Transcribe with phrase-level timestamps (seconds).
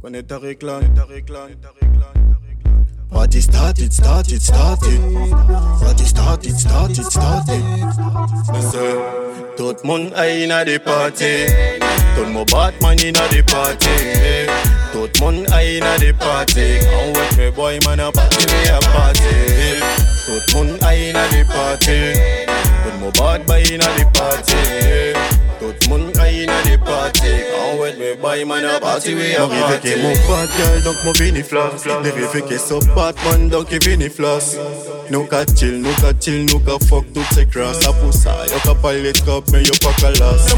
[0.00, 0.82] connais ta réclame.
[3.10, 5.00] Party started, started, started.
[5.80, 7.62] Party started, started, started.
[8.52, 9.02] Listen,
[9.56, 11.46] tout moun a inna the party.
[12.14, 14.46] Tout mon Batman inna the party.
[14.92, 16.78] Tout moun a inna the party.
[16.80, 19.34] Come with me, boy, man, a party, we a party.
[20.26, 22.14] Tout a inna the party.
[22.84, 25.12] Tout mon bad boy inna the party.
[25.14, 25.39] Tout
[28.16, 29.96] boy, man, a party, we a party.
[30.02, 31.84] Mon bad girl, donc mon vini floss.
[32.02, 34.56] Dérivé qui so Batman, donc il vini floss.
[35.10, 38.30] Nou ka chill, nou ka chill, nou ka fuck tout se cross A pou sa,
[38.46, 40.52] yo ka palit kop, men yo pa ka las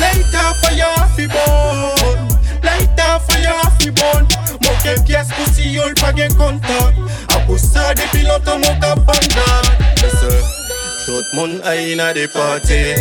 [0.00, 2.24] Lighter fire fi bon
[2.64, 4.24] Lighter fire fi bon
[4.64, 6.96] Mwen ke pièce pou si yo l pa gen kontak
[7.36, 9.68] A pou sa, de pilote mwen ka pandan
[11.04, 12.96] Tout moun a inna the party.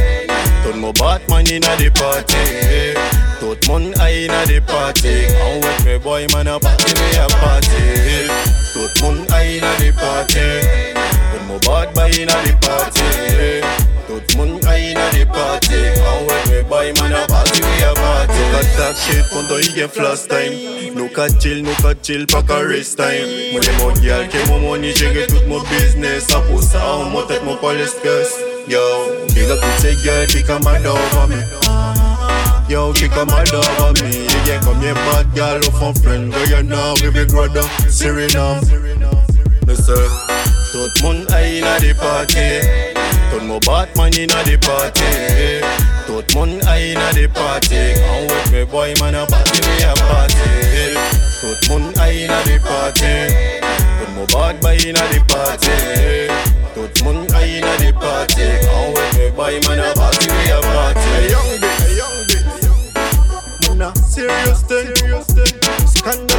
[0.65, 5.25] Tout mon Batman inna the party Tout moun a inna the party.
[5.33, 8.29] Come with me boy man a party we a party.
[8.71, 10.45] Tout moun a inna the party.
[11.33, 13.65] Tout mon bad boy inna the party.
[14.05, 15.73] Tout moun a inna the party.
[15.97, 18.37] Come with me boy man a party we a party.
[18.37, 20.93] Nou ka talk shit pon to i gen flash time?
[20.93, 23.25] Nou ka chill, nou ka chill pa ka race time.
[23.55, 26.29] Mwen e mon gyal ke mon money jere tout mon business.
[26.29, 27.89] A pou sa an mon tet mon pa le
[28.69, 28.85] Yo,
[29.33, 31.41] big up toutes ces girls qui come mad over me
[32.71, 34.25] Yo, qui come mad over me.
[34.45, 36.31] Get comme y'a bad gal au fond friend.
[36.31, 38.61] Girl, you know, we big brother, Suriname.
[39.67, 40.07] Listen,
[40.71, 42.63] tout moun a inna the party.
[43.29, 45.03] Tout mon Batman inna the party.
[46.07, 47.99] Tout moun a inna the party.
[47.99, 50.95] Come with me boy man a party we a party.
[51.41, 53.67] Tout moun a inna the party.
[53.99, 56.10] Tout mon bad boy inna the party
[64.69, 64.83] A
[66.05, 66.30] young